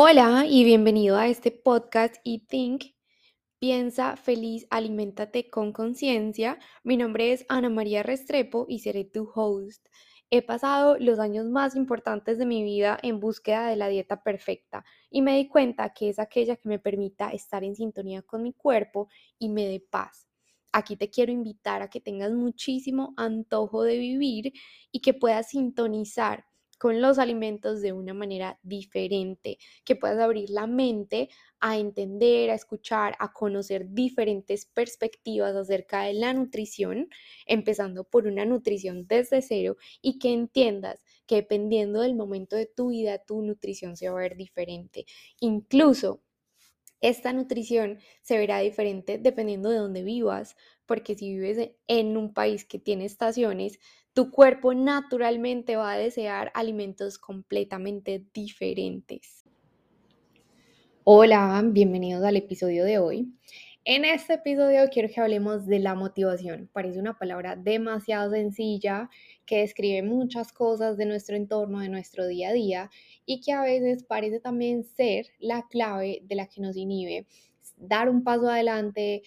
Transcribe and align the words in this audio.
Hola 0.00 0.46
y 0.48 0.62
bienvenido 0.62 1.16
a 1.16 1.26
este 1.26 1.50
podcast 1.50 2.18
y 2.22 2.46
Think. 2.46 2.84
Piensa 3.58 4.16
feliz, 4.16 4.64
aliméntate 4.70 5.50
con 5.50 5.72
conciencia. 5.72 6.60
Mi 6.84 6.96
nombre 6.96 7.32
es 7.32 7.44
Ana 7.48 7.68
María 7.68 8.04
Restrepo 8.04 8.64
y 8.68 8.78
seré 8.78 9.02
tu 9.02 9.28
host. 9.34 9.84
He 10.30 10.42
pasado 10.42 10.96
los 11.00 11.18
años 11.18 11.46
más 11.46 11.74
importantes 11.74 12.38
de 12.38 12.46
mi 12.46 12.62
vida 12.62 12.96
en 13.02 13.18
búsqueda 13.18 13.66
de 13.66 13.74
la 13.74 13.88
dieta 13.88 14.22
perfecta 14.22 14.84
y 15.10 15.20
me 15.20 15.36
di 15.36 15.48
cuenta 15.48 15.92
que 15.92 16.10
es 16.10 16.20
aquella 16.20 16.54
que 16.54 16.68
me 16.68 16.78
permita 16.78 17.30
estar 17.30 17.64
en 17.64 17.74
sintonía 17.74 18.22
con 18.22 18.44
mi 18.44 18.52
cuerpo 18.52 19.08
y 19.36 19.48
me 19.48 19.66
dé 19.66 19.80
paz. 19.80 20.28
Aquí 20.70 20.96
te 20.96 21.10
quiero 21.10 21.32
invitar 21.32 21.82
a 21.82 21.90
que 21.90 22.00
tengas 22.00 22.30
muchísimo 22.30 23.14
antojo 23.16 23.82
de 23.82 23.98
vivir 23.98 24.52
y 24.92 25.00
que 25.00 25.12
puedas 25.12 25.48
sintonizar 25.48 26.44
con 26.78 27.00
los 27.02 27.18
alimentos 27.18 27.82
de 27.82 27.92
una 27.92 28.14
manera 28.14 28.58
diferente, 28.62 29.58
que 29.84 29.96
puedas 29.96 30.18
abrir 30.18 30.48
la 30.50 30.66
mente 30.66 31.28
a 31.60 31.76
entender, 31.78 32.50
a 32.50 32.54
escuchar, 32.54 33.16
a 33.18 33.32
conocer 33.32 33.90
diferentes 33.90 34.64
perspectivas 34.64 35.54
acerca 35.56 36.02
de 36.04 36.14
la 36.14 36.32
nutrición, 36.32 37.08
empezando 37.46 38.04
por 38.04 38.26
una 38.26 38.44
nutrición 38.44 39.06
desde 39.06 39.42
cero 39.42 39.76
y 40.00 40.18
que 40.18 40.32
entiendas 40.32 41.04
que 41.26 41.36
dependiendo 41.36 42.00
del 42.00 42.14
momento 42.14 42.56
de 42.56 42.66
tu 42.66 42.90
vida, 42.90 43.18
tu 43.18 43.42
nutrición 43.42 43.96
se 43.96 44.08
va 44.08 44.18
a 44.18 44.22
ver 44.22 44.36
diferente. 44.36 45.04
Incluso 45.40 46.22
esta 47.00 47.32
nutrición 47.32 47.98
se 48.22 48.38
verá 48.38 48.58
diferente 48.58 49.18
dependiendo 49.18 49.70
de 49.70 49.78
dónde 49.78 50.02
vivas, 50.02 50.56
porque 50.86 51.14
si 51.14 51.32
vives 51.32 51.70
en 51.86 52.16
un 52.16 52.34
país 52.34 52.64
que 52.64 52.78
tiene 52.78 53.04
estaciones, 53.04 53.78
tu 54.18 54.32
cuerpo 54.32 54.74
naturalmente 54.74 55.76
va 55.76 55.92
a 55.92 55.96
desear 55.96 56.50
alimentos 56.52 57.20
completamente 57.20 58.24
diferentes. 58.34 59.44
Hola, 61.04 61.62
bienvenidos 61.64 62.24
al 62.24 62.34
episodio 62.34 62.84
de 62.84 62.98
hoy. 62.98 63.32
En 63.84 64.04
este 64.04 64.34
episodio 64.34 64.88
quiero 64.90 65.08
que 65.08 65.20
hablemos 65.20 65.66
de 65.66 65.78
la 65.78 65.94
motivación. 65.94 66.68
Parece 66.72 66.98
una 66.98 67.16
palabra 67.16 67.54
demasiado 67.54 68.32
sencilla 68.32 69.08
que 69.46 69.58
describe 69.58 70.02
muchas 70.02 70.52
cosas 70.52 70.96
de 70.96 71.06
nuestro 71.06 71.36
entorno, 71.36 71.78
de 71.78 71.88
nuestro 71.88 72.26
día 72.26 72.48
a 72.48 72.54
día 72.54 72.90
y 73.24 73.40
que 73.40 73.52
a 73.52 73.62
veces 73.62 74.02
parece 74.02 74.40
también 74.40 74.82
ser 74.82 75.26
la 75.38 75.64
clave 75.70 76.22
de 76.24 76.34
la 76.34 76.48
que 76.48 76.60
nos 76.60 76.76
inhibe 76.76 77.24
dar 77.76 78.08
un 78.08 78.24
paso 78.24 78.48
adelante, 78.48 79.22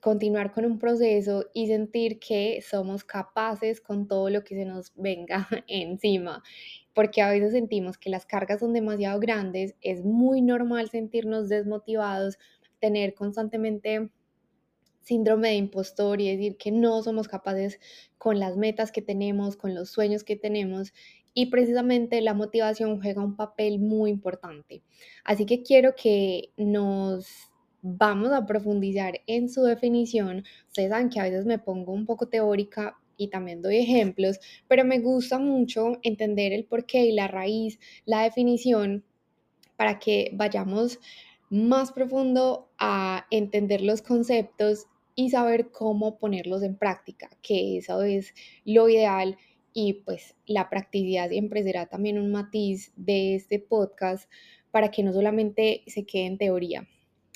continuar 0.00 0.52
con 0.52 0.64
un 0.64 0.78
proceso 0.78 1.46
y 1.52 1.66
sentir 1.66 2.18
que 2.18 2.62
somos 2.62 3.04
capaces 3.04 3.80
con 3.80 4.06
todo 4.06 4.30
lo 4.30 4.44
que 4.44 4.54
se 4.54 4.64
nos 4.64 4.92
venga 4.94 5.48
encima. 5.66 6.42
Porque 6.94 7.22
a 7.22 7.30
veces 7.30 7.52
sentimos 7.52 7.98
que 7.98 8.10
las 8.10 8.26
cargas 8.26 8.60
son 8.60 8.72
demasiado 8.72 9.20
grandes, 9.20 9.74
es 9.80 10.04
muy 10.04 10.42
normal 10.42 10.90
sentirnos 10.90 11.48
desmotivados, 11.48 12.38
tener 12.80 13.14
constantemente 13.14 14.10
síndrome 15.00 15.48
de 15.48 15.54
impostor 15.54 16.20
y 16.20 16.30
decir 16.30 16.58
que 16.58 16.70
no 16.70 17.02
somos 17.02 17.28
capaces 17.28 17.80
con 18.18 18.38
las 18.38 18.56
metas 18.56 18.92
que 18.92 19.00
tenemos, 19.00 19.56
con 19.56 19.74
los 19.74 19.90
sueños 19.90 20.22
que 20.22 20.36
tenemos. 20.36 20.92
Y 21.34 21.46
precisamente 21.46 22.20
la 22.20 22.34
motivación 22.34 23.00
juega 23.00 23.22
un 23.22 23.36
papel 23.36 23.78
muy 23.78 24.10
importante. 24.10 24.82
Así 25.24 25.46
que 25.46 25.62
quiero 25.62 25.94
que 25.94 26.50
nos 26.56 27.47
vamos 27.82 28.32
a 28.32 28.46
profundizar 28.46 29.20
en 29.26 29.48
su 29.48 29.62
definición. 29.62 30.44
Ustedes 30.66 30.90
saben 30.90 31.10
que 31.10 31.20
a 31.20 31.24
veces 31.24 31.46
me 31.46 31.58
pongo 31.58 31.92
un 31.92 32.06
poco 32.06 32.28
teórica 32.28 32.96
y 33.16 33.28
también 33.28 33.62
doy 33.62 33.76
ejemplos, 33.78 34.38
pero 34.68 34.84
me 34.84 35.00
gusta 35.00 35.38
mucho 35.38 35.98
entender 36.02 36.52
el 36.52 36.64
porqué 36.64 37.06
y 37.06 37.12
la 37.12 37.28
raíz, 37.28 37.78
la 38.04 38.22
definición, 38.22 39.04
para 39.76 39.98
que 39.98 40.30
vayamos 40.34 40.98
más 41.50 41.92
profundo 41.92 42.70
a 42.78 43.26
entender 43.30 43.80
los 43.80 44.02
conceptos 44.02 44.86
y 45.14 45.30
saber 45.30 45.70
cómo 45.70 46.18
ponerlos 46.18 46.62
en 46.62 46.76
práctica, 46.76 47.28
que 47.42 47.78
eso 47.78 48.02
es 48.02 48.34
lo 48.64 48.88
ideal 48.88 49.36
y 49.72 49.94
pues 50.04 50.34
la 50.46 50.68
practicidad 50.70 51.28
siempre 51.28 51.62
será 51.62 51.86
también 51.86 52.18
un 52.18 52.30
matiz 52.30 52.92
de 52.96 53.34
este 53.34 53.58
podcast 53.58 54.30
para 54.70 54.90
que 54.90 55.02
no 55.02 55.12
solamente 55.12 55.82
se 55.86 56.04
quede 56.04 56.26
en 56.26 56.38
teoría. 56.38 56.88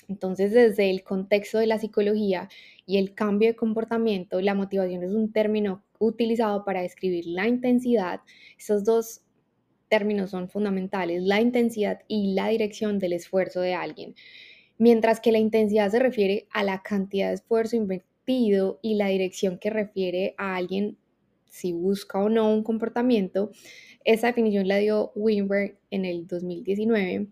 Entonces, 0.07 0.51
desde 0.51 0.89
el 0.89 1.03
contexto 1.03 1.59
de 1.59 1.67
la 1.67 1.79
psicología 1.79 2.49
y 2.85 2.97
el 2.97 3.13
cambio 3.13 3.49
de 3.49 3.55
comportamiento, 3.55 4.41
la 4.41 4.55
motivación 4.55 5.03
es 5.03 5.13
un 5.13 5.31
término 5.31 5.83
utilizado 5.99 6.65
para 6.65 6.81
describir 6.81 7.25
la 7.27 7.47
intensidad. 7.47 8.21
Esos 8.57 8.83
dos 8.83 9.21
términos 9.89 10.31
son 10.31 10.49
fundamentales, 10.49 11.23
la 11.23 11.39
intensidad 11.39 12.01
y 12.07 12.33
la 12.33 12.47
dirección 12.47 12.99
del 12.99 13.13
esfuerzo 13.13 13.61
de 13.61 13.75
alguien. 13.75 14.15
Mientras 14.77 15.19
que 15.19 15.31
la 15.31 15.37
intensidad 15.37 15.91
se 15.91 15.99
refiere 15.99 16.47
a 16.51 16.63
la 16.63 16.81
cantidad 16.81 17.27
de 17.27 17.35
esfuerzo 17.35 17.75
invertido 17.75 18.79
y 18.81 18.95
la 18.95 19.07
dirección 19.07 19.59
que 19.59 19.69
refiere 19.69 20.33
a 20.37 20.55
alguien 20.55 20.97
si 21.49 21.71
busca 21.71 22.17
o 22.17 22.29
no 22.29 22.51
un 22.51 22.63
comportamiento, 22.63 23.51
esa 24.03 24.27
definición 24.27 24.67
la 24.67 24.77
dio 24.77 25.11
Wimberg 25.15 25.77
en 25.91 26.05
el 26.05 26.25
2019. 26.25 27.27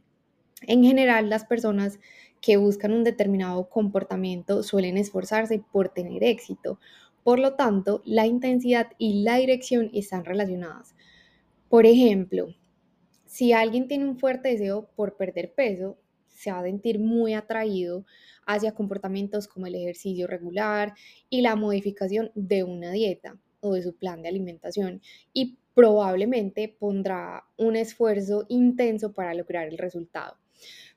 En 0.68 0.84
general, 0.84 1.30
las 1.30 1.46
personas 1.46 2.00
que 2.42 2.58
buscan 2.58 2.92
un 2.92 3.04
determinado 3.04 3.70
comportamiento 3.70 4.64
suelen 4.64 4.98
esforzarse 4.98 5.64
por 5.72 5.90
tener 5.90 6.24
éxito. 6.24 6.80
Por 7.24 7.40
lo 7.40 7.54
tanto, 7.54 8.02
la 8.04 8.26
intensidad 8.26 8.88
y 8.98 9.24
la 9.24 9.38
dirección 9.38 9.92
están 9.94 10.26
relacionadas. 10.26 10.96
Por 11.70 11.86
ejemplo, 11.86 12.48
si 13.26 13.54
alguien 13.54 13.88
tiene 13.88 14.06
un 14.06 14.18
fuerte 14.18 14.50
deseo 14.50 14.90
por 14.96 15.16
perder 15.16 15.54
peso, 15.54 15.98
se 16.28 16.52
va 16.52 16.60
a 16.60 16.64
sentir 16.64 17.00
muy 17.00 17.34
atraído 17.34 18.06
hacia 18.46 18.74
comportamientos 18.74 19.48
como 19.48 19.68
el 19.68 19.76
ejercicio 19.76 20.28
regular 20.28 20.96
y 21.30 21.42
la 21.42 21.56
modificación 21.56 22.32
de 22.34 22.64
una 22.64 22.92
dieta 22.92 23.40
o 23.60 23.76
de 23.76 23.84
su 23.84 23.96
plan 23.96 24.24
de 24.24 24.30
alimentación 24.30 25.02
y 25.34 25.60
probablemente 25.76 26.68
pondrá 26.68 27.46
un 27.58 27.76
esfuerzo 27.76 28.46
intenso 28.50 29.14
para 29.14 29.34
lograr 29.34 29.68
el 29.68 29.78
resultado. 29.78 30.41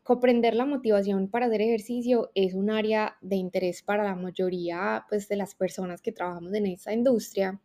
Comprender 0.04 0.54
la 0.54 0.66
motivación 0.66 1.28
para 1.28 1.46
hacer 1.46 1.62
ejercicio 1.62 2.30
es 2.34 2.52
un 2.54 2.70
área 2.70 3.16
de 3.22 3.36
interés 3.36 3.82
para 3.82 4.04
la 4.04 4.14
mayoría 4.14 5.06
pues, 5.08 5.28
de 5.28 5.36
las 5.36 5.54
personas 5.54 6.02
que 6.02 6.12
trabajamos 6.12 6.52
en 6.52 6.66
esta 6.66 6.92
industria 6.92 7.60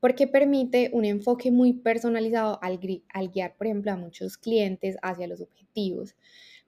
porque 0.00 0.26
permite 0.26 0.88
un 0.94 1.04
enfoque 1.04 1.50
muy 1.50 1.74
personalizado 1.74 2.58
al, 2.62 2.78
guiar, 2.78 3.54
por 3.58 3.66
ejemplo, 3.66 3.92
a 3.92 3.96
muchos 3.96 4.38
clientes 4.38 4.96
hacia 5.02 5.28
los 5.28 5.42
objetivos. 5.42 6.16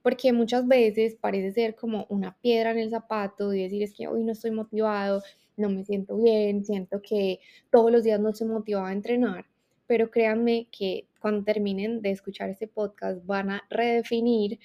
Porque 0.03 0.35
muchas 0.35 0.69
veces 0.69 1.17
parece 1.19 1.53
ser 1.53 1.75
como 1.75 2.05
una 2.11 2.37
piedra 2.43 2.73
en 2.73 2.79
el 2.79 2.91
zapato 2.91 3.55
y 3.55 3.63
decir 3.63 3.83
es 3.83 3.95
que 3.95 4.07
hoy 4.07 4.23
no 4.23 4.33
estoy 4.33 4.51
motivado, 4.51 5.23
no 5.57 5.71
me 5.71 5.83
siento 5.83 6.19
bien, 6.19 6.63
siento 6.63 7.01
que 7.01 7.41
todos 7.71 7.91
los 7.91 8.05
días 8.05 8.21
no 8.21 8.29
estoy 8.29 8.49
motivado 8.49 8.85
a 8.85 8.93
entrenar 8.93 9.47
pero 9.93 10.11
créanme 10.11 10.69
que 10.71 11.07
cuando 11.23 11.45
terminen 11.45 12.03
de 12.03 12.11
escuchar 12.11 12.51
este 12.51 12.67
podcast 12.69 13.25
van 13.25 13.51
a 13.51 13.63
redefinir 13.71 14.59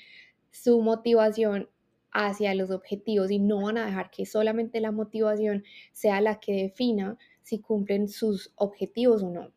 su 0.51 0.81
motivación 0.81 1.69
hacia 2.11 2.55
los 2.55 2.71
objetivos 2.71 3.29
y 3.29 3.39
no 3.39 3.61
van 3.61 3.77
a 3.77 3.85
dejar 3.85 4.09
que 4.09 4.25
solamente 4.25 4.81
la 4.81 4.91
motivación 4.91 5.63
sea 5.93 6.19
la 6.19 6.39
que 6.39 6.63
defina 6.63 7.17
si 7.43 7.59
cumplen 7.59 8.09
sus 8.09 8.51
objetivos 8.55 9.23
o 9.23 9.29
no. 9.29 9.51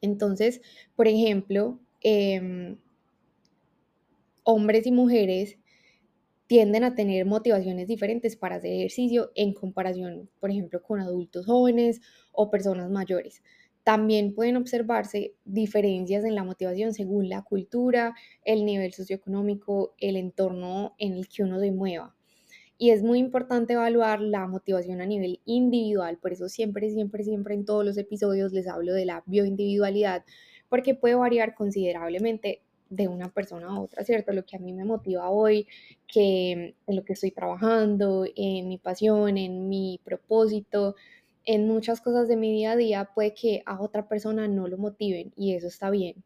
Entonces, 0.00 0.60
por 0.94 1.08
ejemplo, 1.08 1.80
em, 2.02 2.78
hombres 4.44 4.86
y 4.86 4.92
mujeres 4.92 5.58
tienden 6.46 6.84
a 6.84 6.94
tener 6.94 7.26
motivaciones 7.26 7.88
diferentes 7.88 8.36
para 8.36 8.56
hacer 8.56 8.72
ejercicio 8.72 9.32
en 9.34 9.52
comparación, 9.52 10.30
por 10.38 10.50
ejemplo, 10.50 10.82
con 10.82 11.00
adultos 11.00 11.46
jóvenes 11.46 12.00
o 12.32 12.50
personas 12.50 12.90
mayores. 12.90 13.42
También 13.86 14.34
pueden 14.34 14.56
observarse 14.56 15.36
diferencias 15.44 16.24
en 16.24 16.34
la 16.34 16.42
motivación 16.42 16.92
según 16.92 17.28
la 17.28 17.42
cultura, 17.42 18.16
el 18.44 18.64
nivel 18.64 18.92
socioeconómico, 18.92 19.94
el 19.98 20.16
entorno 20.16 20.96
en 20.98 21.12
el 21.12 21.28
que 21.28 21.44
uno 21.44 21.60
se 21.60 21.70
mueva. 21.70 22.16
Y 22.78 22.90
es 22.90 23.04
muy 23.04 23.20
importante 23.20 23.74
evaluar 23.74 24.20
la 24.20 24.48
motivación 24.48 25.00
a 25.00 25.06
nivel 25.06 25.40
individual, 25.44 26.18
por 26.18 26.32
eso 26.32 26.48
siempre, 26.48 26.90
siempre, 26.90 27.22
siempre 27.22 27.54
en 27.54 27.64
todos 27.64 27.84
los 27.84 27.96
episodios 27.96 28.52
les 28.52 28.66
hablo 28.66 28.92
de 28.92 29.06
la 29.06 29.22
bioindividualidad, 29.24 30.24
porque 30.68 30.96
puede 30.96 31.14
variar 31.14 31.54
considerablemente 31.54 32.62
de 32.90 33.06
una 33.06 33.32
persona 33.32 33.68
a 33.68 33.80
otra, 33.80 34.02
¿cierto? 34.02 34.32
Lo 34.32 34.44
que 34.44 34.56
a 34.56 34.58
mí 34.58 34.72
me 34.72 34.84
motiva 34.84 35.30
hoy, 35.30 35.68
que 36.08 36.74
en 36.88 36.96
lo 36.96 37.04
que 37.04 37.12
estoy 37.12 37.30
trabajando, 37.30 38.24
en 38.34 38.66
mi 38.66 38.78
pasión, 38.78 39.38
en 39.38 39.68
mi 39.68 40.00
propósito, 40.04 40.96
en 41.46 41.68
muchas 41.68 42.00
cosas 42.00 42.28
de 42.28 42.36
mi 42.36 42.52
día 42.52 42.72
a 42.72 42.76
día 42.76 43.10
puede 43.14 43.32
que 43.32 43.62
a 43.64 43.80
otra 43.80 44.08
persona 44.08 44.48
no 44.48 44.68
lo 44.68 44.76
motiven 44.76 45.32
y 45.36 45.54
eso 45.54 45.68
está 45.68 45.90
bien. 45.90 46.24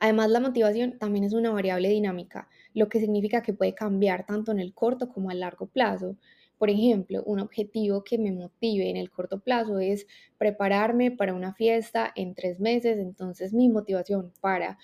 Además, 0.00 0.30
la 0.30 0.40
motivación 0.40 0.98
también 0.98 1.24
es 1.24 1.32
una 1.32 1.50
variable 1.50 1.88
dinámica, 1.88 2.48
lo 2.72 2.88
que 2.88 3.00
significa 3.00 3.42
que 3.42 3.52
puede 3.52 3.74
cambiar 3.74 4.24
tanto 4.24 4.52
en 4.52 4.60
el 4.60 4.72
corto 4.72 5.08
como 5.08 5.30
a 5.30 5.34
largo 5.34 5.66
plazo. 5.66 6.16
Por 6.56 6.70
ejemplo, 6.70 7.22
un 7.24 7.40
objetivo 7.40 8.04
que 8.04 8.18
me 8.18 8.32
motive 8.32 8.88
en 8.88 8.96
el 8.96 9.10
corto 9.10 9.40
plazo 9.40 9.80
es 9.80 10.06
prepararme 10.38 11.10
para 11.10 11.34
una 11.34 11.52
fiesta 11.54 12.12
en 12.14 12.34
tres 12.34 12.60
meses, 12.60 12.98
entonces 12.98 13.52
mi 13.52 13.68
motivación 13.68 14.32
para 14.40 14.78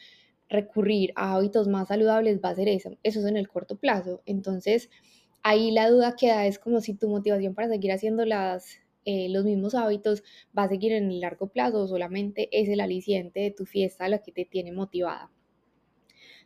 recurrir 0.49 1.13
a 1.17 1.35
hábitos 1.35 1.69
más 1.69 1.89
saludables 1.89 2.41
va 2.45 2.51
a 2.51 2.55
ser 2.55 2.69
eso, 2.69 2.97
eso 3.03 3.21
es 3.21 3.27
en 3.27 3.37
el 3.37 3.49
corto 3.49 3.77
plazo. 3.77 4.23
Entonces, 4.27 4.91
ahí 5.43 5.71
la 5.71 5.89
duda 5.89 6.17
queda 6.17 6.47
es 6.47 6.59
como 6.59 6.81
si 6.81 6.95
tu 6.95 7.09
motivación 7.09 7.55
para 7.55 7.69
seguir 7.69 7.93
haciendo 7.93 8.25
las, 8.25 8.84
eh, 9.05 9.29
los 9.29 9.45
mismos 9.45 9.75
hábitos 9.75 10.23
va 10.57 10.65
a 10.65 10.69
seguir 10.69 10.93
en 10.93 11.11
el 11.11 11.21
largo 11.21 11.49
plazo 11.49 11.83
o 11.83 11.89
solamente 11.89 12.49
es 12.53 12.69
el 12.69 12.81
aliciente 12.81 13.41
de 13.41 13.51
tu 13.51 13.67
fiesta 13.67 14.09
la 14.09 14.19
que 14.19 14.33
te 14.33 14.45
tiene 14.45 14.73
motivada. 14.73 15.31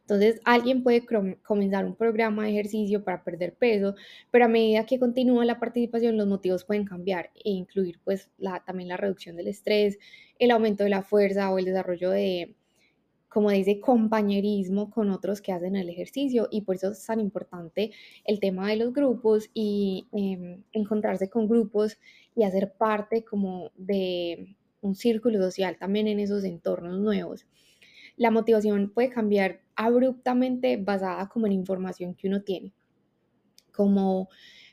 Entonces, 0.09 0.41
alguien 0.45 0.83
puede 0.83 1.05
comenzar 1.43 1.85
un 1.85 1.95
programa 1.95 2.45
de 2.45 2.53
ejercicio 2.53 3.05
para 3.05 3.23
perder 3.23 3.55
peso, 3.55 3.95
pero 4.31 4.47
a 4.47 4.49
medida 4.49 4.87
que 4.87 4.99
continúa 4.99 5.45
la 5.45 5.61
participación, 5.61 6.17
los 6.17 6.27
motivos 6.27 6.65
pueden 6.65 6.87
cambiar 6.87 7.31
e 7.35 7.51
incluir 7.51 8.01
pues 8.05 8.31
la, 8.39 8.65
también 8.65 8.89
la 8.89 8.97
reducción 8.97 9.37
del 9.37 9.49
estrés, 9.49 9.99
el 10.39 10.51
aumento 10.51 10.85
de 10.85 10.91
la 10.91 11.03
fuerza 11.03 11.53
o 11.53 11.59
el 11.59 11.67
desarrollo 11.67 12.09
de, 12.09 12.57
como 13.29 13.51
dice, 13.51 13.81
compañerismo 13.81 14.91
con 14.91 15.11
otros 15.11 15.43
que 15.43 15.53
hacen 15.53 15.77
el 15.77 15.91
ejercicio 15.91 16.49
y 16.51 16.63
por 16.63 16.77
eso 16.77 16.93
es 16.93 17.05
tan 17.05 17.21
importante 17.21 17.91
el 18.25 18.41
tema 18.41 18.71
de 18.71 18.77
los 18.77 18.95
grupos 18.95 19.51
y 19.53 20.09
em, 20.13 20.63
encontrarse 20.73 21.29
con 21.29 21.47
grupos 21.49 21.99
y 22.39 22.45
hacer 22.45 22.73
parte 22.73 23.25
como 23.25 23.73
de 23.77 24.57
un 24.81 24.95
círculo 24.95 25.43
social 25.43 25.77
también 25.77 26.07
en 26.07 26.21
esos 26.21 26.45
entornos 26.45 27.01
nuevos. 27.01 27.49
La 28.17 28.31
motivación 28.31 28.93
puede 28.95 29.11
cambiar 29.11 29.61
abruptamente 29.75 30.77
basada 30.77 31.29
como 31.29 31.47
en 31.47 31.53
información 31.53 32.15
que 32.15 32.29
uno 32.29 32.43
tiene, 32.43 32.73
como 33.73 34.29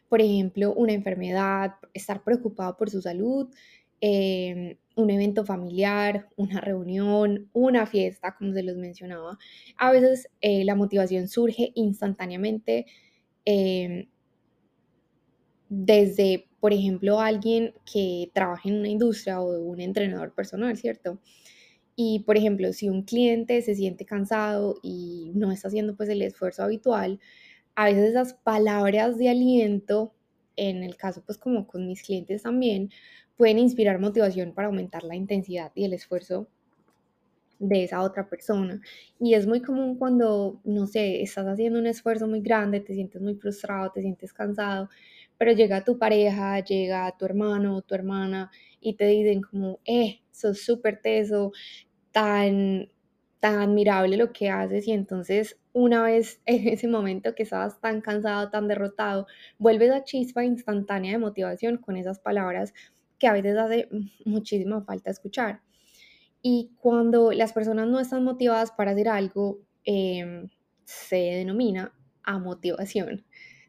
por 0.08 0.22
ejemplo 0.22 0.76
una 0.76 0.94
enfermedad, 0.94 1.74
estar 1.96 2.24
preocupado 2.24 2.78
por 2.78 2.92
su 2.92 3.02
salud, 3.02 3.52
em, 4.00 4.78
un 4.96 5.10
evento 5.10 5.44
familiar, 5.44 6.30
una 6.36 6.62
reunión, 6.62 7.50
una 7.52 7.88
fiesta, 7.88 8.36
como 8.38 8.54
se 8.54 8.62
los 8.62 8.78
mencionaba. 8.78 9.40
A 9.78 9.92
veces 9.92 10.30
eh, 10.42 10.64
la 10.66 10.76
motivación 10.76 11.28
surge 11.28 11.72
instantáneamente 11.74 12.86
em, 13.44 14.08
desde, 15.70 16.48
por 16.66 16.74
ejemplo, 16.74 17.20
alguien 17.20 17.76
que 17.86 18.32
trabaja 18.34 18.68
en 18.68 18.80
una 18.80 18.90
industria 18.90 19.40
o 19.40 19.60
un 19.60 19.80
entrenador 19.80 20.34
personal, 20.34 20.76
¿cierto? 20.76 21.20
Y, 21.96 22.22
por 22.22 22.38
ejemplo, 22.38 22.74
si 22.74 22.90
un 22.90 23.04
cliente 23.04 23.62
se 23.62 23.76
siente 23.76 24.04
cansado 24.04 24.80
y 24.82 25.32
no 25.36 25.52
está 25.52 25.68
haciendo 25.68 25.96
pues 25.96 26.10
el 26.10 26.24
esfuerzo 26.24 26.64
habitual, 26.64 27.20
a 27.76 27.86
veces 27.86 28.10
esas 28.10 28.34
palabras 28.34 29.20
de 29.20 29.30
aliento, 29.30 30.16
en 30.56 30.82
el 30.82 30.98
caso 30.98 31.22
pues 31.24 31.38
como 31.38 31.68
con 31.68 31.88
mis 31.88 32.02
clientes 32.02 32.42
también, 32.42 32.90
pueden 33.38 33.60
inspirar 33.60 34.00
motivación 34.00 34.52
para 34.52 34.68
aumentar 34.68 35.04
la 35.04 35.16
intensidad 35.16 35.72
y 35.76 35.86
el 35.86 35.94
esfuerzo 35.94 36.48
de 37.60 37.84
esa 37.84 38.02
otra 38.02 38.28
persona. 38.28 38.82
Y 39.20 39.36
es 39.36 39.46
muy 39.46 39.62
común 39.62 40.00
cuando, 40.00 40.60
no 40.64 40.88
sé, 40.88 41.22
estás 41.22 41.46
haciendo 41.46 41.78
un 41.78 41.86
esfuerzo 41.86 42.28
muy 42.28 42.42
grande, 42.42 42.80
te 42.80 42.96
sientes 42.96 43.22
muy 43.22 43.36
frustrado, 43.36 43.92
te 43.92 44.02
sientes 44.02 44.34
cansado, 44.34 44.90
pero 45.38 45.52
llega 45.52 45.84
tu 45.84 45.98
pareja, 45.98 46.60
llega 46.60 47.16
tu 47.18 47.26
hermano 47.26 47.82
tu 47.82 47.96
hermana 47.96 48.52
y 48.80 48.96
te 48.96 49.06
dicen 49.08 49.42
como, 49.42 49.80
eh, 49.86 50.22
sos 50.32 50.62
súper 50.62 51.02
teso, 51.02 51.52
tan, 52.12 52.90
tan 53.40 53.60
admirable 53.60 54.18
lo 54.18 54.32
que 54.34 54.50
haces 54.50 54.88
y 54.88 54.92
entonces 54.94 55.58
una 55.74 56.04
vez 56.04 56.42
en 56.46 56.68
ese 56.70 56.88
momento 56.88 57.36
que 57.36 57.44
estabas 57.44 57.80
tan 57.82 58.02
cansado, 58.02 58.50
tan 58.50 58.68
derrotado, 58.68 59.28
vuelves 59.58 59.92
a 59.92 60.04
chispa 60.04 60.44
instantánea 60.46 61.12
de 61.12 61.18
motivación 61.20 61.78
con 61.78 61.98
esas 61.98 62.20
palabras 62.20 62.74
que 63.20 63.28
a 63.28 63.34
veces 63.34 63.58
hace 63.58 63.90
muchísima 64.26 64.82
falta 64.84 65.12
escuchar. 65.12 65.62
Y 66.42 66.72
cuando 66.80 67.32
las 67.32 67.54
personas 67.54 67.88
no 67.88 68.00
están 68.00 68.24
motivadas 68.24 68.72
para 68.72 68.92
hacer 68.92 69.10
algo, 69.10 69.60
em, 69.84 70.50
se 70.84 71.16
denomina 71.16 71.92
a 72.24 72.38
motivación. 72.40 73.26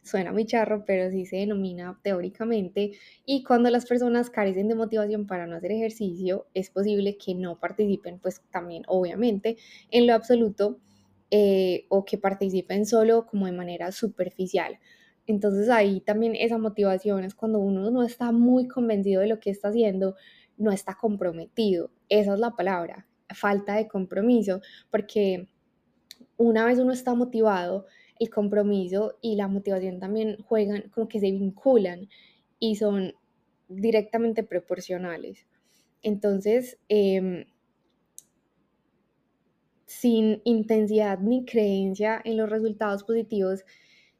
Suena 0.06 0.31
muy 0.31 0.47
charro, 0.47 0.85
pero 0.87 1.11
sí 1.11 1.26
se 1.26 1.37
denomina 1.38 1.99
teóricamente. 2.00 2.93
Y 3.25 3.43
cuando 3.43 3.70
las 3.70 3.87
personas 3.87 4.31
carecen 4.31 4.69
de 4.69 4.76
motivación 4.76 5.26
para 5.26 5.49
no 5.49 5.56
hacer 5.56 5.73
ejercicio, 5.73 6.47
es 6.55 6.70
posible 6.70 7.19
que 7.19 7.35
no 7.35 7.58
participen, 7.58 8.20
pues 8.20 8.41
también, 8.53 8.85
obviamente, 8.87 9.56
en 9.91 10.06
lo 10.06 10.14
absoluto, 10.14 10.79
eh, 11.32 11.87
o 11.88 12.05
que 12.05 12.19
participen 12.19 12.87
solo 12.87 13.26
como 13.26 13.47
de 13.47 13.53
manera 13.53 13.91
superficial. 13.91 14.79
Entonces 15.26 15.69
ahí 15.70 16.00
también 16.00 16.37
esa 16.37 16.56
motivación 16.56 17.25
es 17.25 17.35
cuando 17.35 17.58
uno 17.58 17.91
no 17.91 18.05
está 18.05 18.31
muy 18.31 18.69
convencido 18.69 19.23
de 19.23 19.26
lo 19.26 19.41
que 19.41 19.50
está 19.50 19.70
haciendo, 19.70 20.14
no 20.56 20.70
está 20.70 20.94
comprometido. 20.94 21.91
Esa 22.08 22.35
es 22.35 22.38
la 22.38 22.53
palabra, 22.53 23.08
falta 23.35 23.75
de 23.75 23.88
compromiso, 23.88 24.61
porque 24.88 25.49
una 26.37 26.64
vez 26.64 26.79
uno 26.79 26.93
está 26.93 27.14
motivado, 27.14 27.87
el 28.18 28.30
compromiso 28.30 29.18
y 29.20 29.36
la 29.36 29.48
motivación 29.48 29.98
también 30.00 30.38
juegan 30.42 30.90
como 30.90 31.08
que 31.08 31.20
se 31.20 31.30
vinculan 31.30 32.08
y 32.58 32.76
son 32.76 33.14
directamente 33.68 34.42
proporcionales. 34.42 35.46
Entonces, 36.02 36.78
em, 36.88 37.46
sin 39.86 40.42
intensidad 40.44 41.18
ni 41.20 41.44
creencia 41.44 42.20
en 42.24 42.36
los 42.36 42.50
resultados 42.50 43.04
positivos, 43.04 43.64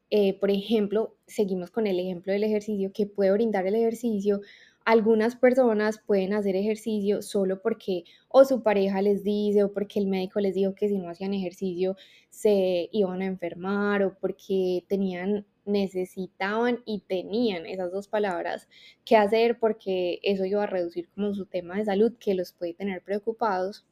eh, 0.09 0.39
por 0.39 0.51
ejemplo, 0.51 1.17
seguimos 1.27 1.71
con 1.71 1.87
el 1.87 1.99
ejemplo 1.99 2.33
del 2.33 2.43
ejercicio 2.45 2.91
que 2.93 3.07
puede 3.07 3.31
brindar 3.31 3.67
el 3.67 3.75
ejercicio. 3.75 4.41
Algunas 4.87 5.35
personas 5.35 5.99
pueden 5.99 6.33
hacer 6.33 6.55
ejercicio 6.55 7.21
solo 7.21 7.61
porque 7.61 8.05
o 8.29 8.45
su 8.45 8.63
pareja 8.63 9.01
les 9.01 9.21
dice 9.21 9.65
o 9.65 9.73
porque 9.73 9.99
el 9.99 10.07
médico 10.07 10.39
les 10.39 10.55
dijo 10.55 10.75
que 10.75 10.87
si 10.87 10.97
no 10.97 11.09
hacían 11.09 11.33
ejercicio 11.33 11.97
se 12.29 12.87
iban 12.93 13.21
a 13.21 13.25
enfermar 13.25 14.01
o 14.03 14.17
porque 14.17 14.85
tenían 14.87 15.45
necesitaban 15.65 16.83
y 16.85 17.01
tenían 17.01 17.65
esas 17.65 17.91
dos 17.91 18.07
palabras 18.07 18.69
que 19.03 19.17
hacer 19.17 19.59
porque 19.59 20.21
eso 20.23 20.45
iba 20.45 20.63
a 20.63 20.67
reducir 20.67 21.09
como 21.09 21.33
su 21.33 21.45
tema 21.47 21.75
de 21.75 21.83
salud 21.83 22.13
que 22.17 22.33
los 22.33 22.53
puede 22.53 22.73
tener 22.73 23.01
preocupados. 23.01 23.85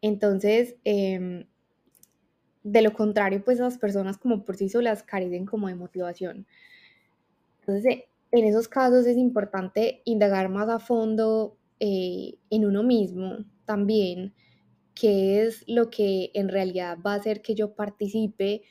Entonces, 0.00 0.76
em, 0.84 1.48
de 2.62 2.82
lo 2.82 2.92
contrario, 2.92 3.42
pues 3.44 3.58
las 3.58 3.76
personas 3.76 4.18
como 4.18 4.44
por 4.44 4.54
sí 4.54 4.68
solas 4.68 5.02
carecen 5.02 5.46
como 5.46 5.66
de 5.66 5.74
motivación. 5.74 6.46
Entonces, 7.58 8.04
en 8.30 8.44
esos 8.44 8.68
casos 8.68 9.06
es 9.06 9.16
importante 9.16 10.02
indagar 10.04 10.48
más 10.48 10.68
a 10.68 10.78
fondo 10.78 11.56
eh, 11.80 12.38
en 12.50 12.66
uno 12.66 12.82
mismo 12.82 13.44
también, 13.64 14.34
qué 14.94 15.42
es 15.42 15.64
lo 15.68 15.90
que 15.90 16.30
en 16.34 16.48
realidad 16.48 16.98
va 17.06 17.12
a 17.12 17.16
hacer 17.16 17.40
que 17.42 17.54
yo 17.54 17.74
participe 17.74 18.62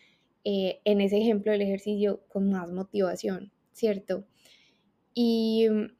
eh, 0.43 0.81
en 0.83 1.01
ese 1.01 1.17
ejemplo 1.17 1.51
del 1.51 1.61
ejercicio 1.61 2.21
con 2.27 2.49
más 2.49 2.71
motivación, 2.71 3.51
¿cierto? 3.71 4.25
Y 5.13 5.67
mm, 5.69 5.97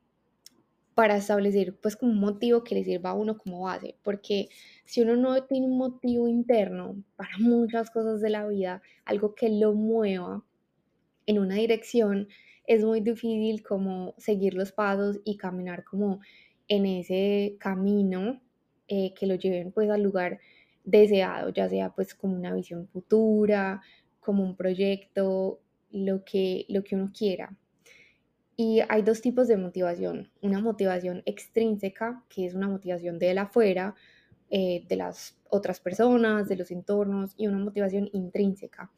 para 0.96 1.17
establecer 1.17 1.77
pues 1.79 1.96
como 1.96 2.12
un 2.12 2.20
motivo 2.20 2.63
que 2.63 2.75
le 2.75 2.84
sirva 2.84 3.12
a 3.12 3.13
uno 3.13 3.38
como 3.38 3.62
base, 3.62 3.96
porque 4.03 4.50
si 4.86 5.01
uno 5.01 5.15
no 5.15 5.43
tiene 5.46 5.67
un 5.67 5.77
motivo 5.77 6.27
interno 6.27 7.03
para 7.15 7.38
muchas 7.39 7.91
cosas 7.91 8.20
de 8.20 8.29
la 8.31 8.48
vida, 8.48 8.81
algo 9.05 9.36
que 9.36 9.50
lo 9.50 9.74
mueva 9.74 10.43
en 11.27 11.39
una 11.39 11.55
dirección, 11.55 12.27
es 12.67 12.83
muy 12.83 13.01
difícil 13.01 13.63
como 13.63 14.13
seguir 14.17 14.53
los 14.53 14.71
pasos 14.71 15.19
y 15.24 15.38
caminar 15.38 15.83
como 15.83 16.19
en 16.67 16.86
ese 16.86 17.55
camino 17.59 18.41
eh, 18.89 19.13
que 19.13 19.25
lo 19.25 19.36
lleven 19.36 19.71
pues 19.71 19.89
al 19.89 20.03
lugar 20.03 20.39
deseado, 20.83 21.50
ya 21.50 21.67
sea 21.69 21.93
pues 21.95 22.13
como 22.13 22.36
una 22.36 22.53
visión 22.53 22.88
futura, 22.88 23.81
como 24.19 24.43
un 24.43 24.55
proyecto, 24.55 25.59
lo 25.91 26.24
que, 26.24 26.65
lo 26.69 26.83
que 26.83 26.95
uno 26.95 27.12
quiera. 27.17 27.55
Y 28.57 28.81
hay 28.89 29.01
dos 29.03 29.21
tipos 29.21 29.47
de 29.47 29.55
motivación. 29.55 30.31
Una 30.41 30.59
motivación 30.59 31.21
extrínseca, 31.25 32.24
que 32.27 32.45
es 32.45 32.55
una 32.55 32.67
motivación 32.67 33.19
de 33.19 33.33
la 33.33 33.43
afuera, 33.43 33.95
eh, 34.50 34.83
de 34.88 34.95
las 34.95 35.38
otras 35.50 35.79
personas, 35.79 36.50
de 36.50 36.55
los 36.55 36.71
entornos, 36.71 37.33
y 37.38 37.47
una 37.47 37.59
motivación 37.59 38.09
intrínseca. 38.13 38.91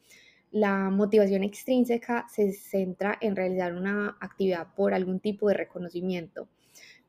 La 0.50 0.90
motivación 0.90 1.44
extrínseca 1.44 2.26
se 2.28 2.52
centra 2.52 3.16
en 3.20 3.36
realizar 3.36 3.74
una 3.74 4.16
actividad 4.20 4.74
por 4.74 4.94
algún 4.94 5.20
tipo 5.20 5.48
de 5.48 5.54
reconocimiento, 5.54 6.48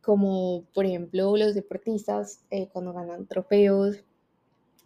como 0.02 0.66
por 0.74 0.86
ejemplo 0.86 1.36
los 1.38 1.56
deportistas 1.56 2.44
eh, 2.52 2.70
cuando 2.72 2.94
ganan 2.94 3.28
trofeos, 3.28 4.04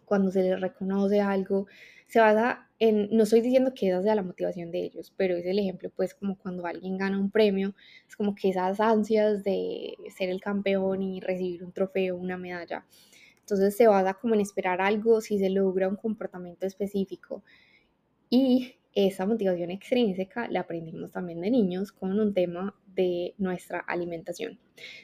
cuando 0.04 0.30
se 0.30 0.42
les 0.42 0.60
reconoce 0.60 1.20
algo, 1.20 1.66
se 2.06 2.20
basa 2.20 2.66
no 2.80 3.22
estoy 3.22 3.40
diciendo 3.40 3.72
que 3.74 3.88
esa 3.88 4.02
sea 4.02 4.14
la 4.14 4.22
motivación 4.22 4.70
de 4.70 4.84
ellos, 4.84 5.12
pero 5.16 5.34
es 5.36 5.46
el 5.46 5.58
ejemplo, 5.58 5.90
pues 5.96 6.14
como 6.14 6.36
cuando 6.36 6.66
alguien 6.66 6.98
gana 6.98 7.18
un 7.18 7.30
premio, 7.30 7.74
es 8.06 8.16
como 8.16 8.34
que 8.34 8.50
esas 8.50 8.80
ansias 8.80 9.42
de 9.44 9.94
ser 10.14 10.28
el 10.28 10.40
campeón 10.40 11.02
y 11.02 11.20
recibir 11.20 11.64
un 11.64 11.72
trofeo, 11.72 12.16
una 12.16 12.36
medalla. 12.36 12.84
Entonces 13.40 13.76
se 13.76 13.86
basa 13.86 14.14
como 14.14 14.34
en 14.34 14.40
esperar 14.40 14.80
algo 14.82 15.20
si 15.22 15.38
se 15.38 15.48
logra 15.48 15.88
un 15.88 15.96
comportamiento 15.96 16.66
específico. 16.66 17.42
Y 18.30 18.76
esa 18.92 19.26
motivación 19.26 19.70
extrínseca 19.70 20.48
la 20.48 20.60
aprendimos 20.60 21.12
también 21.12 21.40
de 21.40 21.50
niños 21.50 21.92
con 21.92 22.18
un 22.18 22.32
tema 22.32 22.74
de 22.94 23.34
nuestra 23.38 23.80
alimentación. 23.80 24.58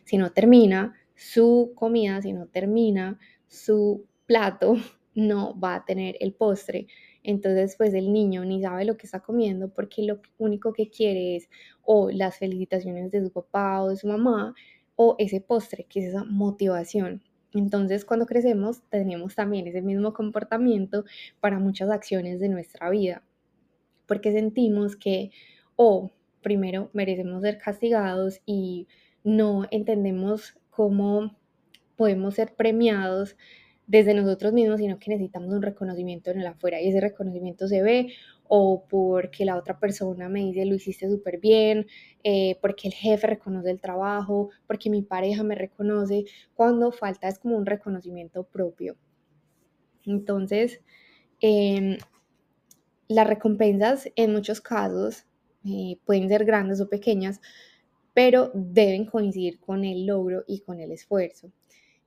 Si 0.05 0.17
no 0.17 0.33
termina 0.33 0.95
su 1.15 1.73
comida, 1.75 2.23
si 2.23 2.33
no 2.33 2.47
termina 2.47 3.19
su 3.47 4.07
plato, 4.27 4.77
no 5.15 5.59
va 5.61 5.77
a 5.77 5.85
tener 5.85 6.17
el 6.21 6.33
postre. 6.33 6.87
Entonces, 7.23 7.77
pues 7.77 7.95
el 7.95 8.13
niño 8.13 8.45
ni 8.45 8.63
sabe 8.63 8.85
lo 8.85 8.97
que 8.97 9.07
está 9.07 9.21
comiendo 9.21 9.69
porque 9.69 10.03
lo 10.03 10.21
único 10.39 10.73
que 10.73 10.89
quiere 10.89 11.37
es 11.37 11.49
o 11.83 12.11
las 12.11 12.39
felicitaciones 12.39 13.11
de 13.11 13.23
su 13.23 13.31
papá 13.31 13.83
o 13.83 13.91
de 13.91 13.97
su 13.97 14.09
mamá 14.09 14.55
o 14.97 15.17
ese 15.19 15.41
postre, 15.41 15.85
que 15.85 16.01
es 16.01 16.07
esa 16.07 16.25
motivación. 16.25 17.23
Entonces, 17.55 18.05
cuando 18.05 18.27
crecemos, 18.27 18.83
tenemos 18.89 19.35
también 19.35 19.67
ese 19.67 19.83
mismo 19.83 20.13
comportamiento 20.13 21.05
para 21.41 21.59
muchas 21.59 21.91
acciones 21.91 22.41
de 22.41 22.49
nuestra 22.49 22.89
vida, 22.91 23.23
porque 24.07 24.33
sentimos 24.33 24.97
que 24.97 25.31
o 25.77 26.11
primero 26.43 26.91
merecemos 26.93 27.43
ser 27.43 27.59
castigados 27.59 28.41
y 28.47 28.89
no 29.25 29.67
entendemos 29.71 30.55
cómo 30.71 31.37
podemos 31.97 32.35
ser 32.35 32.55
premiados 32.55 33.37
desde 33.87 34.15
nosotros 34.15 34.53
mismos, 34.53 34.81
sino 34.81 34.99
que 34.99 35.11
necesitamos 35.11 35.53
un 35.53 35.63
reconocimiento 35.63 36.31
en 36.31 36.41
el 36.41 36.47
afuera 36.47 36.81
y 36.81 36.89
ese 36.89 37.01
reconocimiento 37.01 37.69
se 37.69 37.83
ve 37.83 38.13
o 38.55 38.85
porque 38.87 39.47
la 39.47 39.57
otra 39.57 39.79
persona 39.79 40.29
me 40.29 40.41
dice 40.41 40.67
lo 40.67 40.75
hiciste 40.75 41.09
súper 41.09 41.39
bien, 41.39 41.87
eh, 42.23 42.59
porque 42.61 42.89
el 42.89 42.93
jefe 42.93 43.27
reconoce 43.27 43.71
el 43.71 43.81
trabajo, 43.81 44.51
porque 44.67 44.91
mi 44.91 45.01
pareja 45.01 45.43
me 45.43 45.55
reconoce, 45.55 46.27
cuando 46.53 46.93
falta 46.93 47.29
es 47.29 47.39
como 47.39 47.57
un 47.57 47.65
reconocimiento 47.65 48.45
propio. 48.45 48.99
Entonces, 50.05 50.83
em, 51.41 51.97
las 53.09 53.27
recompensas 53.27 54.11
en 54.17 54.33
muchos 54.35 54.61
casos 54.61 55.25
eh, 55.65 55.97
pueden 56.05 56.29
ser 56.29 56.45
grandes 56.45 56.79
o 56.83 56.91
pequeñas, 56.91 57.41
pero 58.13 58.51
deben 58.53 59.07
coincidir 59.07 59.61
con 59.61 59.83
el 59.83 60.05
logro 60.05 60.45
y 60.47 60.61
con 60.61 60.79
el 60.79 60.93
esfuerzo. 60.93 61.51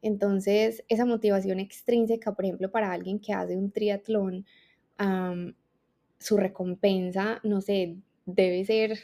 Entonces, 0.03 0.83
esa 0.89 1.05
motivación 1.05 1.59
extrínseca, 1.59 2.35
por 2.35 2.45
ejemplo, 2.45 2.69
para 2.69 2.91
alguien 2.91 3.19
que 3.19 3.33
hace 3.33 3.57
un 3.57 3.71
triatlón, 3.71 4.45
su 6.25 6.37
recompensa, 6.37 7.39
no 7.43 7.61
sé, 7.61 7.97
debe 8.25 8.65
ser, 8.65 8.97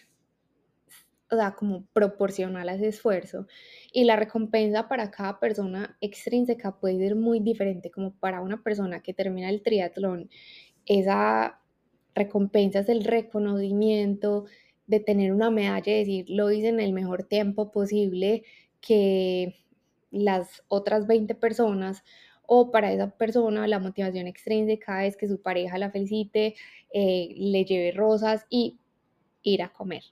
o 1.29 1.35
sea, 1.35 1.53
como 1.53 1.85
proporcional 1.93 2.67
a 2.67 2.73
ese 2.73 2.87
esfuerzo. 2.87 3.45
Y 3.93 4.05
la 4.05 4.15
recompensa 4.15 4.87
para 4.87 5.11
cada 5.11 5.39
persona 5.39 5.97
extrínseca 6.01 6.79
puede 6.79 6.97
ser 6.97 7.15
muy 7.15 7.39
diferente, 7.39 7.91
como 7.91 8.15
para 8.15 8.41
una 8.41 8.63
persona 8.63 9.03
que 9.03 9.13
termina 9.13 9.49
el 9.49 9.61
triatlón, 9.61 10.29
esa 10.87 11.61
recompensa 12.15 12.79
es 12.79 12.89
el 12.89 13.03
reconocimiento 13.03 14.45
de 14.87 14.99
tener 14.99 15.31
una 15.31 15.51
medalla 15.51 15.93
y 15.93 15.99
decir, 15.99 16.25
lo 16.27 16.51
hice 16.51 16.69
en 16.69 16.79
el 16.79 16.91
mejor 16.91 17.23
tiempo 17.23 17.71
posible 17.71 18.43
que 18.81 19.63
las 20.09 20.63
otras 20.69 21.05
20 21.05 21.35
personas 21.35 22.03
o 22.53 22.69
para 22.69 22.91
esa 22.91 23.09
persona 23.11 23.65
la 23.65 23.79
motivación 23.79 24.27
extrínseca 24.27 25.05
es 25.05 25.15
que 25.15 25.29
su 25.29 25.41
pareja 25.41 25.77
la 25.77 25.89
felicite, 25.89 26.55
eh, 26.93 27.33
le 27.37 27.63
lleve 27.63 27.93
rosas 27.93 28.45
y 28.49 28.77
ir 29.41 29.63
a 29.63 29.71
comer. 29.71 30.03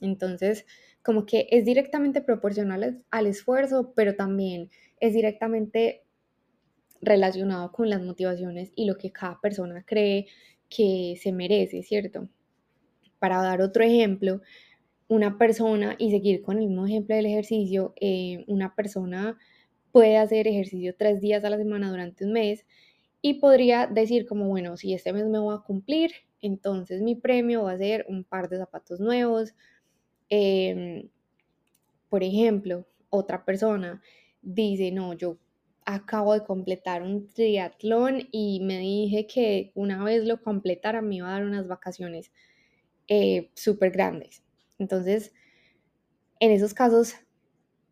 Entonces, 0.00 0.66
como 1.02 1.26
que 1.26 1.48
es 1.50 1.64
directamente 1.64 2.20
proporcional 2.22 3.02
al 3.10 3.26
esfuerzo, 3.26 3.92
pero 3.96 4.14
también 4.14 4.70
es 5.00 5.14
directamente 5.14 6.04
relacionado 7.02 7.72
con 7.72 7.90
las 7.90 8.00
motivaciones 8.00 8.70
y 8.76 8.84
lo 8.84 8.96
que 8.96 9.10
cada 9.10 9.40
persona 9.40 9.82
cree 9.84 10.28
que 10.68 11.18
se 11.20 11.32
merece, 11.32 11.82
¿cierto? 11.82 12.28
Para 13.18 13.42
dar 13.42 13.62
otro 13.62 13.82
ejemplo, 13.82 14.42
una 15.08 15.38
persona, 15.38 15.96
y 15.98 16.12
seguir 16.12 16.42
con 16.42 16.60
el 16.60 16.68
mismo 16.68 16.86
ejemplo 16.86 17.16
del 17.16 17.26
ejercicio, 17.26 17.94
eh, 18.00 18.44
una 18.46 18.76
persona 18.76 19.38
puede 19.92 20.16
hacer 20.18 20.46
ejercicio 20.48 20.94
tres 20.96 21.20
días 21.20 21.44
a 21.44 21.50
la 21.50 21.58
semana 21.58 21.90
durante 21.90 22.24
un 22.24 22.32
mes 22.32 22.66
y 23.22 23.34
podría 23.34 23.86
decir 23.86 24.26
como, 24.26 24.48
bueno, 24.48 24.76
si 24.76 24.94
este 24.94 25.12
mes 25.12 25.26
me 25.26 25.38
voy 25.38 25.54
a 25.54 25.60
cumplir, 25.60 26.12
entonces 26.40 27.02
mi 27.02 27.14
premio 27.14 27.64
va 27.64 27.72
a 27.72 27.78
ser 27.78 28.06
un 28.08 28.24
par 28.24 28.48
de 28.48 28.58
zapatos 28.58 29.00
nuevos. 29.00 29.54
Em, 30.30 31.08
por 32.08 32.22
ejemplo, 32.22 32.86
otra 33.10 33.44
persona 33.44 34.02
dice, 34.42 34.90
no, 34.90 35.12
yo 35.14 35.38
acabo 35.84 36.34
de 36.34 36.44
completar 36.44 37.02
un 37.02 37.28
triatlón 37.32 38.28
y 38.30 38.60
me 38.60 38.78
dije 38.78 39.26
que 39.26 39.72
una 39.74 40.04
vez 40.04 40.24
lo 40.24 40.40
completara 40.42 41.02
me 41.02 41.16
iba 41.16 41.28
a 41.28 41.32
dar 41.32 41.44
unas 41.44 41.66
vacaciones 41.66 42.32
eh, 43.08 43.50
súper 43.54 43.90
grandes. 43.90 44.42
Entonces, 44.78 45.32
en 46.40 46.52
esos 46.52 46.74
casos 46.74 47.16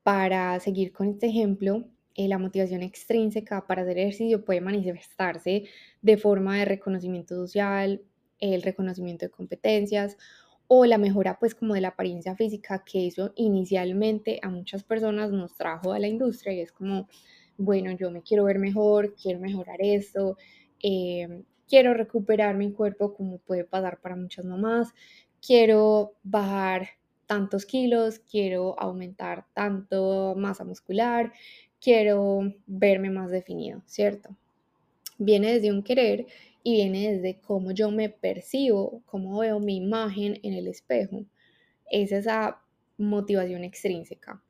para 0.09 0.59
seguir 0.59 0.91
con 0.91 1.09
este 1.09 1.27
ejemplo, 1.27 1.85
eh, 2.15 2.29
la 2.29 2.39
motivación 2.39 2.81
extrínseca 2.81 3.67
para 3.67 3.83
hacer 3.83 3.99
ejercicio 3.99 4.43
puede 4.43 4.63
manifestarse 4.63 5.65
de 6.01 6.17
forma 6.17 6.57
de 6.57 6.65
reconocimiento 6.65 7.35
social, 7.35 8.01
el 8.41 8.63
reconocimiento 8.63 9.27
de 9.27 9.31
competencias 9.31 10.17
o 10.67 10.87
la 10.87 10.97
mejora 10.97 11.39
pues 11.39 11.55
como 11.55 11.75
de 11.75 11.83
la 11.83 11.89
apariencia 11.89 12.35
física 12.35 12.83
que 12.91 13.07
eso 13.07 13.35
inicialmente 13.37 14.41
a 14.43 14.49
muchas 14.49 14.83
personas 14.83 15.31
nos 15.31 15.55
trajo 15.57 15.93
a 15.93 15.99
la 15.99 16.09
industria 16.09 16.55
y 16.55 16.61
es 16.63 16.73
como, 16.73 17.07
bueno, 17.59 17.93
yo 17.93 18.11
me 18.11 18.23
quiero 18.23 18.45
ver 18.45 18.59
mejor, 18.59 19.15
quiero 19.15 19.41
mejorar 19.41 19.77
esto, 19.83 20.39
em, 20.81 21.45
quiero 21.69 21.93
recuperar 21.93 22.57
mi 22.57 22.73
cuerpo 22.73 23.13
como 23.13 23.37
puede 23.41 23.65
pasar 23.65 24.01
para 24.01 24.17
muchas 24.17 24.47
mamás, 24.47 24.89
quiero 25.43 26.15
bajar 26.23 26.98
tantos 27.29 27.67
kilos, 27.67 28.19
quiero 28.21 28.75
aumentar 28.81 29.47
tanto 29.53 30.35
masa 30.37 30.65
muscular, 30.65 31.33
quiero 31.81 32.41
verme 32.67 33.11
más 33.11 33.31
definido, 33.31 33.83
¿cierto? 33.87 34.37
Viene 35.19 35.53
desde 35.53 35.71
un 35.71 35.83
querer 35.83 36.27
y 36.65 36.77
viene 36.77 37.13
desde 37.13 37.39
cómo 37.41 37.71
yo 37.73 37.91
me 37.91 38.09
percibo, 38.09 39.03
cómo 39.05 39.39
veo 39.39 39.61
mi 39.61 39.77
imagen 39.77 40.41
en 40.43 40.55
el 40.55 40.67
espejo. 40.67 41.27
Es 41.91 42.13
esa 42.13 42.63
motivación 42.97 43.63
extrínseca. 43.63 44.43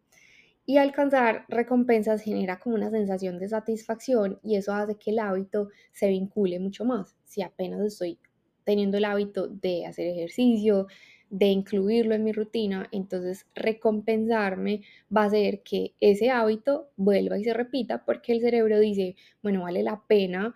Y 0.64 0.76
alcanzar 0.76 1.46
recompensas 1.48 2.22
genera 2.22 2.60
como 2.60 2.76
una 2.76 2.90
sensación 2.90 3.38
de 3.38 3.48
satisfacción 3.48 4.38
y 4.42 4.56
eso 4.56 4.72
hace 4.72 4.96
que 4.96 5.10
el 5.10 5.18
hábito 5.18 5.70
se 5.92 6.08
vincule 6.08 6.60
mucho 6.60 6.84
más. 6.84 7.16
Si 7.24 7.42
apenas 7.42 7.80
estoy 7.80 8.18
teniendo 8.64 8.98
el 8.98 9.06
hábito 9.06 9.48
de 9.48 9.86
hacer 9.86 10.06
ejercicio, 10.06 10.86
de 11.30 11.46
incluirlo 11.46 12.14
en 12.14 12.24
mi 12.24 12.32
rutina, 12.32 12.88
entonces 12.90 13.46
recompensarme 13.54 14.82
va 15.14 15.22
a 15.22 15.26
hacer 15.26 15.62
que 15.62 15.94
ese 16.00 16.30
hábito 16.30 16.90
vuelva 16.96 17.38
y 17.38 17.44
se 17.44 17.52
repita 17.52 18.04
porque 18.04 18.32
el 18.32 18.40
cerebro 18.40 18.78
dice, 18.80 19.16
bueno, 19.42 19.62
vale 19.62 19.82
la 19.82 20.02
pena 20.06 20.54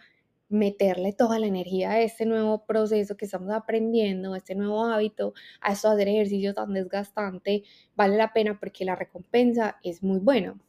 meterle 0.48 1.12
toda 1.14 1.38
la 1.38 1.46
energía 1.46 1.92
a 1.92 2.00
este 2.02 2.26
nuevo 2.26 2.64
proceso 2.66 3.16
que 3.16 3.24
estamos 3.24 3.50
aprendiendo, 3.50 4.34
a 4.34 4.36
este 4.36 4.54
nuevo 4.54 4.84
hábito, 4.84 5.32
a 5.60 5.70
hacer 5.70 6.08
ejercicio 6.08 6.54
tan 6.54 6.74
desgastante, 6.74 7.64
vale 7.96 8.16
la 8.16 8.32
pena 8.32 8.58
porque 8.60 8.84
la 8.84 8.94
recompensa 8.94 9.78
es 9.82 10.02
muy 10.02 10.18
buena. 10.18 10.60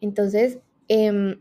Entonces, 0.00 0.58
em, 0.88 1.40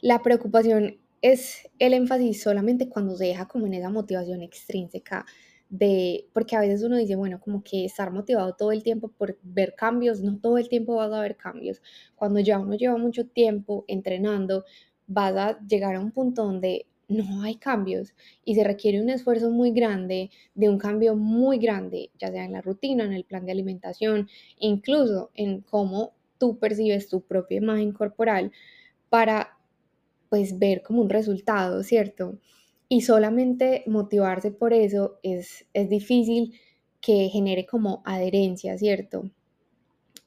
la 0.00 0.22
preocupación 0.22 0.98
es 1.22 1.68
el 1.78 1.94
énfasis 1.94 2.42
solamente 2.42 2.88
cuando 2.88 3.16
se 3.16 3.26
deja 3.26 3.46
como 3.48 3.66
en 3.66 3.74
esa 3.74 3.90
motivación 3.90 4.42
extrínseca 4.42 5.26
de, 5.68 6.28
porque 6.32 6.56
a 6.56 6.60
veces 6.60 6.82
uno 6.82 6.96
dice, 6.96 7.16
bueno, 7.16 7.40
como 7.40 7.62
que 7.64 7.84
estar 7.84 8.12
motivado 8.12 8.54
todo 8.54 8.72
el 8.72 8.82
tiempo 8.82 9.08
por 9.08 9.38
ver 9.42 9.74
cambios, 9.76 10.20
no 10.22 10.38
todo 10.38 10.58
el 10.58 10.68
tiempo 10.68 10.96
vas 10.96 11.12
a 11.12 11.20
ver 11.20 11.36
cambios. 11.36 11.82
Cuando 12.14 12.40
ya 12.40 12.58
uno 12.58 12.74
lleva 12.76 12.96
mucho 12.98 13.26
tiempo 13.26 13.84
entrenando, 13.88 14.64
vas 15.06 15.34
a 15.36 15.58
llegar 15.66 15.96
a 15.96 16.00
un 16.00 16.12
punto 16.12 16.44
donde 16.44 16.86
no 17.08 17.42
hay 17.42 17.56
cambios 17.56 18.14
y 18.44 18.54
se 18.56 18.64
requiere 18.64 19.00
un 19.00 19.10
esfuerzo 19.10 19.50
muy 19.50 19.70
grande, 19.70 20.30
de 20.54 20.68
un 20.68 20.78
cambio 20.78 21.14
muy 21.16 21.58
grande, 21.58 22.10
ya 22.18 22.30
sea 22.30 22.44
en 22.44 22.52
la 22.52 22.62
rutina, 22.62 23.04
en 23.04 23.12
el 23.12 23.24
plan 23.24 23.44
de 23.46 23.52
alimentación, 23.52 24.28
incluso 24.58 25.30
en 25.34 25.60
cómo 25.60 26.14
tú 26.38 26.58
percibes 26.58 27.08
tu 27.08 27.20
propia 27.22 27.58
imagen 27.58 27.92
corporal 27.92 28.52
para 29.08 29.55
pues 30.28 30.58
ver 30.58 30.82
como 30.82 31.02
un 31.02 31.10
resultado, 31.10 31.82
¿cierto? 31.82 32.38
Y 32.88 33.02
solamente 33.02 33.82
motivarse 33.86 34.50
por 34.50 34.72
eso 34.72 35.18
es, 35.22 35.66
es 35.72 35.88
difícil 35.88 36.54
que 37.00 37.28
genere 37.28 37.66
como 37.66 38.02
adherencia, 38.04 38.76
¿cierto? 38.78 39.30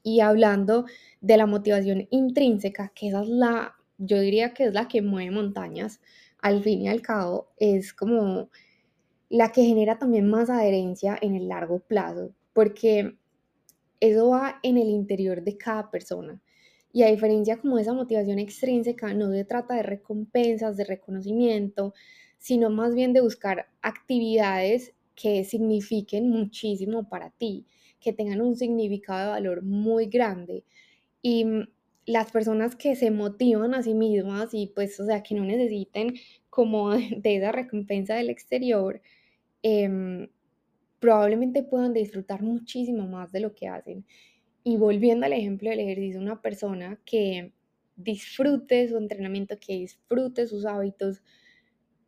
Y 0.02 0.20
hablando 0.20 0.86
de 1.20 1.36
la 1.36 1.46
motivación 1.46 2.06
intrínseca, 2.10 2.92
que 2.94 3.08
esa 3.08 3.22
es 3.22 3.28
la, 3.28 3.74
yo 3.98 4.18
diría 4.20 4.54
que 4.54 4.64
es 4.64 4.72
la 4.72 4.88
que 4.88 5.02
mueve 5.02 5.30
montañas, 5.30 6.00
al 6.40 6.62
fin 6.62 6.82
y 6.82 6.88
al 6.88 7.02
cabo 7.02 7.50
es 7.58 7.92
como 7.92 8.48
la 9.28 9.52
que 9.52 9.64
genera 9.64 9.98
también 9.98 10.28
más 10.28 10.50
adherencia 10.50 11.18
en 11.20 11.34
el 11.34 11.48
largo 11.48 11.80
plazo, 11.80 12.34
porque 12.52 13.16
eso 14.00 14.30
va 14.30 14.58
en 14.62 14.78
el 14.78 14.88
interior 14.88 15.42
de 15.42 15.56
cada 15.56 15.90
persona. 15.90 16.40
Y 16.92 17.02
a 17.04 17.08
diferencia 17.08 17.58
como 17.58 17.78
esa 17.78 17.92
motivación 17.94 18.38
extrínseca, 18.38 19.14
no 19.14 19.30
se 19.30 19.44
trata 19.44 19.74
de 19.76 19.82
recompensas, 19.82 20.76
de 20.76 20.84
reconocimiento, 20.84 21.94
sino 22.38 22.70
más 22.70 22.94
bien 22.94 23.12
de 23.12 23.20
buscar 23.20 23.68
actividades 23.82 24.94
que 25.14 25.44
signifiquen 25.44 26.30
muchísimo 26.30 27.08
para 27.08 27.30
ti, 27.30 27.66
que 28.00 28.12
tengan 28.12 28.40
un 28.40 28.56
significado 28.56 29.24
de 29.26 29.30
valor 29.30 29.62
muy 29.62 30.06
grande. 30.06 30.64
Y 31.22 31.46
las 32.06 32.32
personas 32.32 32.76
que 32.76 32.96
se 32.96 33.10
motivan 33.10 33.74
a 33.74 33.82
sí 33.82 33.94
mismas 33.94 34.54
y 34.54 34.66
pues, 34.68 34.98
o 35.00 35.06
sea, 35.06 35.22
que 35.22 35.34
no 35.34 35.44
necesiten 35.44 36.14
como 36.50 36.90
de 36.92 37.36
esa 37.36 37.52
recompensa 37.52 38.14
del 38.14 38.30
exterior, 38.30 39.00
em, 39.62 40.28
probablemente 41.00 41.62
puedan 41.62 41.92
disfrutar 41.94 42.42
muchísimo 42.42 43.06
más 43.08 43.32
de 43.32 43.40
lo 43.40 43.54
que 43.54 43.68
hacen. 43.68 44.06
Y 44.62 44.76
volviendo 44.76 45.26
al 45.26 45.32
ejemplo 45.32 45.70
del 45.70 45.80
ejercicio, 45.80 46.20
una 46.20 46.42
persona 46.42 47.00
que 47.04 47.52
disfrute 47.96 48.88
su 48.88 48.96
entrenamiento, 48.96 49.58
que 49.58 49.74
disfrute 49.74 50.46
sus 50.46 50.66
hábitos, 50.66 51.22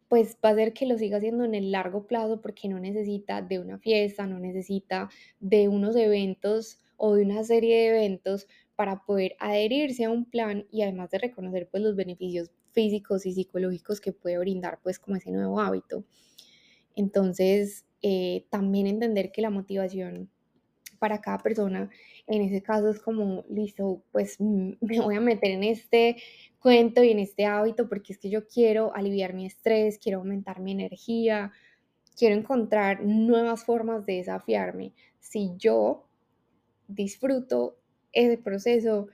pues 0.08 0.36
va 0.44 0.50
a 0.50 0.54
ser 0.54 0.74
que 0.74 0.84
lo 0.86 0.98
siga 0.98 1.16
haciendo 1.16 1.44
en 1.44 1.54
el 1.54 1.72
largo 1.72 2.06
plazo 2.06 2.42
porque 2.42 2.68
no 2.68 2.78
necesita 2.78 3.40
de 3.40 3.58
una 3.58 3.78
fiesta, 3.78 4.26
no 4.26 4.38
necesita 4.38 5.08
de 5.40 5.68
unos 5.68 5.96
eventos 5.96 6.78
o 6.98 7.14
de 7.14 7.24
una 7.24 7.42
serie 7.44 7.76
de 7.78 7.86
eventos 7.88 8.46
para 8.76 9.04
poder 9.06 9.34
adherirse 9.38 10.04
a 10.04 10.10
un 10.10 10.26
plan 10.26 10.66
y 10.70 10.82
además 10.82 11.10
de 11.10 11.18
reconocer 11.18 11.68
pues 11.70 11.82
los 11.82 11.96
beneficios 11.96 12.50
físicos 12.72 13.24
y 13.26 13.32
psicológicos 13.32 14.00
que 14.00 14.12
puede 14.12 14.38
brindar 14.38 14.80
pues 14.82 14.98
como 14.98 15.16
ese 15.16 15.30
nuevo 15.30 15.60
hábito. 15.60 16.04
Entonces, 16.94 17.86
eh, 18.02 18.46
también 18.50 18.86
entender 18.86 19.32
que 19.32 19.42
la 19.42 19.50
motivación 19.50 20.30
para 21.02 21.20
cada 21.20 21.38
persona. 21.38 21.90
En 22.28 22.42
ese 22.42 22.62
caso 22.62 22.88
es 22.88 23.00
como, 23.00 23.44
listo, 23.50 24.04
pues 24.12 24.36
mm, 24.38 24.74
me 24.80 25.00
voy 25.00 25.16
a 25.16 25.20
meter 25.20 25.50
en 25.50 25.64
este 25.64 26.16
cuento 26.60 27.02
y 27.02 27.10
en 27.10 27.18
este 27.18 27.44
hábito 27.44 27.88
porque 27.88 28.12
es 28.12 28.20
que 28.20 28.30
yo 28.30 28.46
quiero 28.46 28.94
aliviar 28.94 29.34
mi 29.34 29.44
estrés, 29.44 29.98
quiero 29.98 30.18
aumentar 30.18 30.60
mi 30.60 30.70
energía, 30.70 31.50
quiero 32.16 32.36
encontrar 32.36 33.02
nuevas 33.02 33.64
formas 33.64 34.06
de 34.06 34.18
desafiarme. 34.18 34.92
Si 35.18 35.50
yo 35.58 36.06
disfruto 36.86 37.80
ese 38.12 38.38
proceso, 38.38 39.08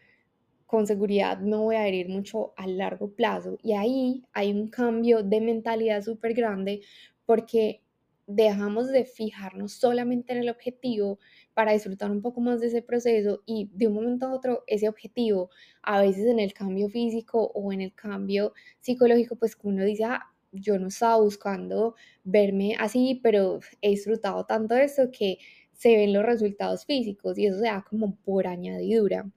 con 0.67 0.87
seguridad 0.87 1.39
me 1.39 1.57
voy 1.57 1.77
a 1.77 1.81
adherir 1.81 2.11
mucho 2.11 2.53
a 2.59 2.67
largo 2.67 3.15
plazo. 3.15 3.57
Y 3.63 3.73
ahí 3.73 4.27
hay 4.35 4.53
un 4.53 4.69
cambio 4.69 5.23
de 5.23 5.41
mentalidad 5.41 6.03
súper 6.03 6.35
grande 6.35 6.83
porque 7.25 7.81
dejamos 8.29 8.89
de 8.89 9.07
fijarnos 9.07 9.73
solamente 9.73 10.35
en 10.35 10.41
el 10.41 10.51
objetivo 10.51 11.19
para 11.59 11.73
disfrutar 11.73 12.13
un 12.13 12.23
poco 12.23 12.41
más 12.41 12.61
de 12.61 12.69
ese 12.69 12.83
proceso 12.83 13.43
y 13.45 13.69
de 13.75 13.89
un 13.89 13.95
momento 13.95 14.27
a 14.27 14.33
otro 14.33 14.63
ese 14.69 14.89
objetivo, 14.89 15.51
a 15.83 16.01
veces 16.01 16.27
en 16.27 16.39
el 16.39 16.53
cambio 16.53 16.89
físico 16.89 17.51
o 17.53 17.73
en 17.73 17.81
el 17.81 17.93
cambio 17.97 18.53
psicológico, 18.79 19.35
pues 19.35 19.59
uno 19.65 19.85
dice, 19.85 20.05
ah, 20.05 20.23
yo 20.53 20.79
no 20.79 20.87
estaba 20.87 21.17
buscando 21.17 21.97
verme 22.23 22.77
así, 22.79 23.19
pero 23.25 23.59
he 23.83 23.91
disfrutado 23.91 24.47
tanto 24.47 24.77
de 24.77 24.85
eso 24.85 25.11
que 25.11 25.39
se 25.73 25.97
ven 25.97 26.13
los 26.13 26.25
resultados 26.25 26.87
físicos 26.87 27.37
y 27.37 27.47
eso 27.47 27.59
se 27.59 27.65
da 27.65 27.85
como 27.91 28.15
por 28.15 28.47
añadidura. 28.47 29.29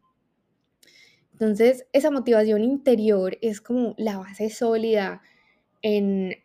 Entonces, 1.31 1.87
esa 1.91 2.11
motivación 2.11 2.63
interior 2.63 3.35
es 3.41 3.61
como 3.61 3.95
la 3.97 4.19
base 4.19 4.51
sólida 4.51 5.23
en, 5.81 6.35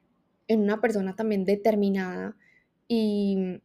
en 0.49 0.61
una 0.61 0.81
persona 0.81 1.15
también 1.15 1.45
determinada 1.45 2.35
y, 2.89 3.61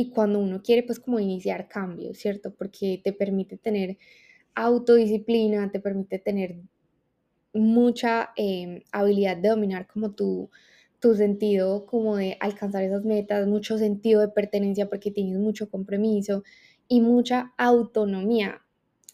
y 0.00 0.08
cuando 0.10 0.38
uno 0.38 0.62
quiere 0.62 0.82
pues 0.82 0.98
como 0.98 1.20
iniciar 1.20 1.68
cambios, 1.68 2.16
¿cierto? 2.18 2.54
Porque 2.54 3.00
te 3.04 3.12
permite 3.12 3.58
tener 3.58 3.98
autodisciplina, 4.54 5.70
te 5.70 5.78
permite 5.78 6.18
tener 6.18 6.56
mucha 7.52 8.30
em, 8.36 8.82
habilidad 8.92 9.36
de 9.36 9.50
dominar 9.50 9.86
como 9.86 10.12
tu, 10.12 10.50
tu 11.00 11.14
sentido 11.14 11.84
como 11.84 12.16
de 12.16 12.38
alcanzar 12.40 12.82
esas 12.82 13.04
metas, 13.04 13.46
mucho 13.46 13.76
sentido 13.76 14.22
de 14.22 14.28
pertenencia 14.28 14.88
porque 14.88 15.10
tienes 15.10 15.38
mucho 15.38 15.68
compromiso 15.70 16.44
y 16.88 17.02
mucha 17.02 17.52
autonomía. 17.58 18.62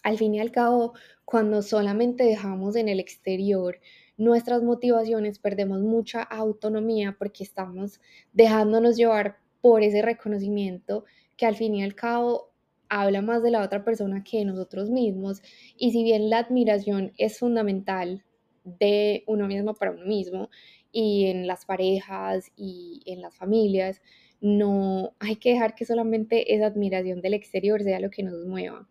Al 0.04 0.18
fin 0.18 0.36
y 0.36 0.40
al 0.40 0.52
cabo, 0.52 0.94
cuando 1.24 1.62
solamente 1.62 2.22
dejamos 2.22 2.76
en 2.76 2.88
el 2.88 3.00
exterior 3.00 3.80
nuestras 4.16 4.62
motivaciones, 4.62 5.40
perdemos 5.40 5.80
mucha 5.80 6.22
autonomía 6.22 7.16
porque 7.18 7.42
estamos 7.42 8.00
dejándonos 8.32 8.96
llevar 8.96 9.38
por 9.66 9.82
ese 9.82 10.00
reconocimiento 10.00 11.04
que 11.36 11.44
al 11.44 11.56
fin 11.56 11.74
y 11.74 11.82
al 11.82 11.96
cabo 11.96 12.52
habla 12.88 13.20
más 13.20 13.42
de 13.42 13.50
la 13.50 13.64
otra 13.64 13.84
persona 13.84 14.22
que 14.22 14.38
de 14.38 14.44
nosotros 14.44 14.90
mismos. 14.90 15.42
Y 15.76 15.90
si 15.90 16.04
bien 16.04 16.30
la 16.30 16.38
admiración 16.38 17.10
es 17.18 17.40
fundamental 17.40 18.24
de 18.62 19.24
uno 19.26 19.48
mismo 19.48 19.74
para 19.74 19.90
uno 19.90 20.06
mismo 20.06 20.50
y 20.92 21.26
en 21.26 21.48
las 21.48 21.64
parejas 21.64 22.52
y 22.54 23.02
en 23.06 23.20
las 23.20 23.34
familias, 23.34 24.02
no 24.40 25.16
hay 25.18 25.34
que 25.34 25.50
dejar 25.50 25.74
que 25.74 25.84
solamente 25.84 26.54
esa 26.54 26.66
admiración 26.66 27.20
del 27.20 27.34
exterior 27.34 27.82
sea 27.82 27.98
lo 27.98 28.10
que 28.10 28.22
nos 28.22 28.46
mueva. 28.46 28.88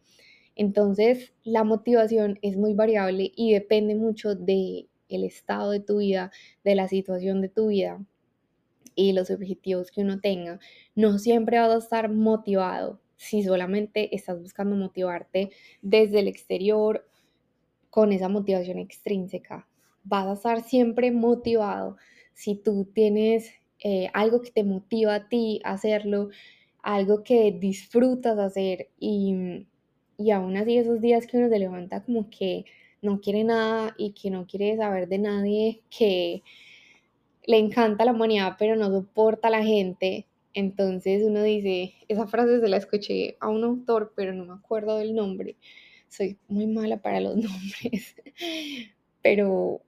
Entonces, 0.58 1.32
la 1.46 1.64
motivación 1.64 2.38
es 2.42 2.58
muy 2.58 2.74
variable 2.74 3.32
y 3.34 3.54
depende 3.54 3.96
mucho 3.96 4.36
de 4.36 4.90
el 5.08 5.24
estado 5.24 5.72
de 5.72 5.80
tu 5.80 6.00
vida, 6.00 6.34
de 6.66 6.76
la 6.76 6.90
situación 6.90 7.40
de 7.40 7.48
tu 7.48 7.68
vida 7.68 8.06
y 8.96 9.14
los 9.14 9.30
objetivos 9.30 9.92
que 9.92 10.02
uno 10.02 10.20
tenga, 10.20 10.60
no 10.96 11.20
siempre 11.20 11.60
vas 11.60 11.72
a 11.72 11.78
estar 11.78 12.12
motivado 12.12 13.02
si 13.18 13.44
solamente 13.44 14.16
estás 14.16 14.42
buscando 14.42 14.76
motivarte 14.76 15.52
desde 15.82 16.20
el 16.20 16.28
exterior 16.28 17.08
con 17.90 18.12
esa 18.12 18.30
motivación 18.30 18.78
extrínseca. 18.80 19.68
Vas 20.04 20.28
a 20.28 20.34
estar 20.34 20.64
siempre 20.64 21.12
motivado 21.12 21.98
si 22.34 22.56
tú 22.56 22.86
tienes 22.94 23.52
eh, 23.80 24.10
algo 24.14 24.42
que 24.42 24.52
te 24.52 24.64
motiva 24.64 25.16
a 25.16 25.30
ti 25.30 25.62
a 25.64 25.72
hacerlo, 25.72 26.30
algo 26.84 27.24
que 27.24 27.52
disfrutas 27.52 28.38
hacer 28.38 28.90
y, 29.00 29.66
y 30.18 30.32
aún 30.32 30.58
así 30.58 30.78
esos 30.78 31.02
días 31.02 31.26
que 31.26 31.38
uno 31.38 31.50
se 31.50 31.60
levanta 31.60 32.04
como 32.04 32.30
que 32.30 32.66
no 33.02 33.22
quiere 33.22 33.44
nada 33.44 33.94
y 33.98 34.12
que 34.12 34.30
no 34.30 34.46
quiere 34.48 34.76
saber 34.78 35.08
de 35.08 35.20
nadie, 35.20 35.84
que 35.90 36.44
le 37.48 37.58
encanta 37.58 38.06
la 38.06 38.12
humanidad 38.12 38.56
pero 38.58 38.76
no 38.76 38.90
soporta 38.90 39.48
a 39.48 39.52
la 39.52 39.64
gente. 39.64 40.28
Entonces 40.54 41.24
uno 41.24 41.44
dice, 41.44 41.94
esa 42.08 42.28
frase 42.28 42.62
se 42.62 42.68
la 42.70 42.78
escuché 42.78 43.38
a 43.42 43.50
un 43.50 43.64
autor, 43.64 44.14
pero 44.16 44.34
no 44.34 44.46
me 44.46 44.54
acuerdo 44.54 44.98
del 44.98 45.14
nombre. 45.14 45.58
Soy 46.08 46.38
muy 46.48 46.68
mala 46.68 47.02
para 47.02 47.20
los 47.20 47.36
nombres. 47.36 48.16
Pero, 49.22 49.82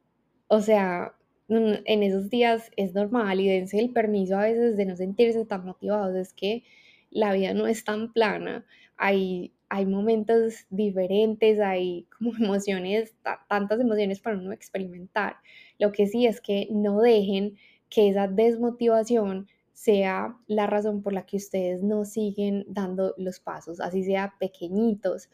o 0.48 0.62
sea, 0.62 1.14
en 1.50 2.04
esos 2.04 2.30
días 2.30 2.72
es 2.76 2.94
normal 2.94 3.40
y 3.40 3.48
dense 3.48 3.80
el 3.80 3.92
permiso 3.92 4.38
a 4.38 4.44
veces 4.44 4.76
de 4.76 4.86
no 4.86 4.96
sentirse 4.98 5.46
tan 5.46 5.66
motivados. 5.66 6.16
Es 6.16 6.34
que 6.34 6.64
la 7.10 7.34
vida 7.34 7.54
no 7.54 7.68
es 7.68 7.86
tan 7.86 8.12
plana. 8.12 8.66
Hay 8.98 9.54
hay 9.70 9.86
momentos 9.86 10.66
diferentes, 10.70 11.60
hay 11.60 12.08
como 12.18 12.32
emociones, 12.40 13.16
tantas 13.50 13.80
emociones 13.80 14.20
para 14.20 14.38
uno 14.38 14.52
experimentar. 14.52 15.38
Lo 15.80 15.92
que 15.92 16.08
sí 16.08 16.26
es 16.26 16.42
que 16.42 16.68
no 16.72 17.02
dejen 17.02 17.58
que 17.90 18.10
esa 18.10 18.28
desmotivación 18.28 19.48
sea 19.74 20.36
la 20.48 20.68
razón 20.68 21.04
por 21.04 21.14
la 21.14 21.26
que 21.26 21.38
ustedes 21.38 21.84
no 21.84 22.04
siguen 22.04 22.66
dando 22.68 23.14
los 23.18 23.40
pasos, 23.40 23.80
así 23.80 24.04
sea 24.04 24.34
pequeñitos, 24.40 25.30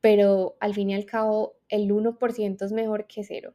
pero 0.00 0.56
al 0.60 0.74
fin 0.74 0.90
y 0.90 0.94
al 0.94 1.06
cabo 1.06 1.56
el 1.68 1.90
1% 1.90 2.64
es 2.64 2.72
mejor 2.72 3.06
que 3.06 3.24
cero. 3.24 3.54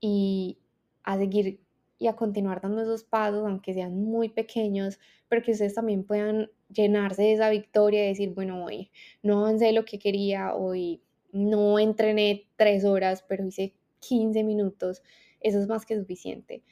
Y 0.00 0.58
a 1.04 1.16
seguir 1.16 1.60
y 1.98 2.06
a 2.06 2.16
continuar 2.16 2.60
dando 2.60 2.82
esos 2.82 3.04
pasos, 3.04 3.46
aunque 3.46 3.72
sean 3.72 4.04
muy 4.04 4.28
pequeños, 4.28 4.98
pero 5.28 5.42
que 5.42 5.52
ustedes 5.52 5.74
también 5.74 6.04
puedan 6.04 6.50
llenarse 6.74 7.22
de 7.22 7.32
esa 7.32 7.50
victoria 7.50 8.04
y 8.04 8.08
decir, 8.08 8.34
bueno, 8.34 8.64
hoy 8.64 8.90
no 9.22 9.40
avancé 9.40 9.72
lo 9.72 9.84
que 9.84 9.98
quería, 9.98 10.54
hoy 10.54 11.00
no 11.32 11.78
entrené 11.78 12.46
tres 12.56 12.84
horas, 12.84 13.24
pero 13.26 13.46
hice 13.46 13.72
15 14.00 14.42
minutos, 14.44 15.02
eso 15.40 15.60
es 15.60 15.66
más 15.66 15.86
que 15.86 15.96
suficiente, 15.96 16.62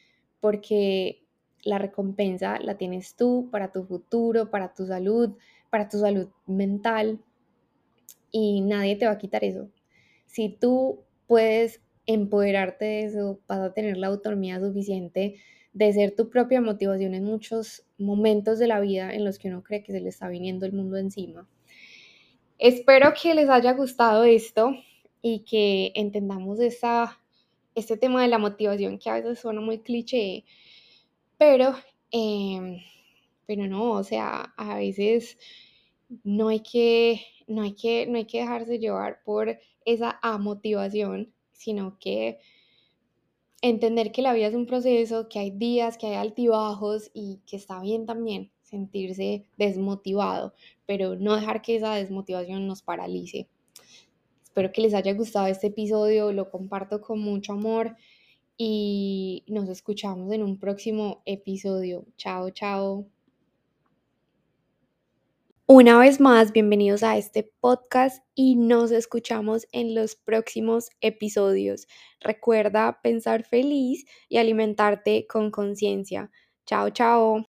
porque 0.40 1.22
la 1.62 1.78
recompensa 1.78 2.58
la 2.58 2.76
tienes 2.76 3.16
tú 3.16 3.48
para 3.50 3.72
tu 3.72 3.84
futuro, 3.84 4.50
para 4.50 4.74
tu 4.74 4.86
salud, 4.86 5.36
para 5.70 5.88
tu 5.88 5.98
salud 5.98 6.28
mental, 6.46 7.20
y 8.32 8.62
nadie 8.62 8.96
te 8.96 9.06
va 9.06 9.12
a 9.12 9.18
quitar 9.18 9.44
eso. 9.44 9.68
Si 10.26 10.48
tú 10.48 11.04
puedes 11.26 11.80
empoderarte 12.06 12.84
de 12.84 13.04
eso, 13.04 13.40
vas 13.46 13.60
a 13.60 13.74
tener 13.74 13.98
la 13.98 14.08
autonomía 14.08 14.58
suficiente 14.58 15.36
de 15.72 15.92
ser 15.92 16.14
tu 16.14 16.28
propia 16.28 16.60
motivación 16.60 17.14
en 17.14 17.24
muchos 17.24 17.84
momentos 17.98 18.58
de 18.58 18.66
la 18.66 18.80
vida 18.80 19.12
en 19.12 19.24
los 19.24 19.38
que 19.38 19.48
uno 19.48 19.62
cree 19.62 19.82
que 19.82 19.92
se 19.92 20.00
le 20.00 20.10
está 20.10 20.28
viniendo 20.28 20.66
el 20.66 20.72
mundo 20.72 20.96
encima. 20.96 21.48
Espero 22.58 23.12
que 23.20 23.34
les 23.34 23.48
haya 23.48 23.72
gustado 23.72 24.24
esto 24.24 24.74
y 25.22 25.40
que 25.40 25.92
entendamos 25.94 26.60
esta, 26.60 27.18
este 27.74 27.96
tema 27.96 28.22
de 28.22 28.28
la 28.28 28.38
motivación 28.38 28.98
que 28.98 29.10
a 29.10 29.14
veces 29.14 29.38
suena 29.38 29.60
muy 29.60 29.78
cliché, 29.78 30.44
pero, 31.38 31.74
em, 32.10 32.78
pero 33.46 33.66
no, 33.66 33.92
o 33.92 34.04
sea, 34.04 34.52
a 34.56 34.76
veces 34.76 35.38
no 36.24 36.48
hay 36.48 36.60
que, 36.60 37.20
no 37.46 37.62
hay 37.62 37.72
que, 37.72 38.06
no 38.06 38.18
hay 38.18 38.26
que 38.26 38.40
dejarse 38.40 38.78
llevar 38.78 39.22
por 39.24 39.58
esa 39.84 40.18
amotivación, 40.22 41.32
sino 41.52 41.98
que 41.98 42.38
entender 43.62 44.12
que 44.12 44.22
la 44.22 44.34
vida 44.34 44.48
es 44.48 44.54
un 44.54 44.66
proceso, 44.66 45.28
que 45.28 45.38
hay 45.38 45.50
días, 45.50 45.96
que 45.96 46.08
hay 46.08 46.14
altibajos 46.14 47.10
y 47.14 47.40
que 47.46 47.56
está 47.56 47.80
bien 47.80 48.04
también 48.04 48.50
sentirse 48.62 49.46
desmotivado, 49.56 50.54
pero 50.86 51.16
no 51.16 51.36
dejar 51.36 51.62
que 51.62 51.76
esa 51.76 51.94
desmotivación 51.94 52.66
nos 52.66 52.82
paralice. 52.82 53.48
Espero 54.42 54.72
que 54.72 54.82
les 54.82 54.94
haya 54.94 55.14
gustado 55.14 55.46
este 55.46 55.68
episodio, 55.68 56.32
lo 56.32 56.50
comparto 56.50 57.00
con 57.00 57.20
mucho 57.20 57.52
amor 57.52 57.96
y 58.58 59.44
nos 59.46 59.68
escuchamos 59.68 60.30
en 60.32 60.42
un 60.42 60.58
próximo 60.58 61.22
episodio. 61.24 62.04
Chao, 62.16 62.50
chao. 62.50 63.21
Una 65.74 65.98
vez 65.98 66.20
más, 66.20 66.52
bienvenidos 66.52 67.02
a 67.02 67.16
este 67.16 67.50
podcast 67.60 68.22
y 68.34 68.56
nos 68.56 68.90
escuchamos 68.90 69.66
en 69.72 69.94
los 69.94 70.16
próximos 70.16 70.90
episodios. 71.00 71.86
Recuerda 72.20 73.00
pensar 73.02 73.42
feliz 73.44 74.04
y 74.28 74.36
alimentarte 74.36 75.26
con 75.26 75.50
conciencia. 75.50 76.30
Chao, 76.66 76.90
chao. 76.90 77.46